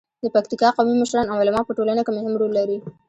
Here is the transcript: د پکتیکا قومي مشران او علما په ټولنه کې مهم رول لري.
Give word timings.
د 0.23 0.25
پکتیکا 0.35 0.69
قومي 0.75 0.95
مشران 1.01 1.27
او 1.29 1.37
علما 1.41 1.61
په 1.65 1.73
ټولنه 1.77 2.01
کې 2.03 2.11
مهم 2.17 2.33
رول 2.41 2.51
لري. 2.59 2.77